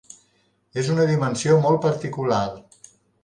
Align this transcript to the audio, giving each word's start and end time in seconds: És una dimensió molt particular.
És 0.83 0.87
una 0.93 1.05
dimensió 1.11 1.59
molt 1.67 1.81
particular. 1.85 2.43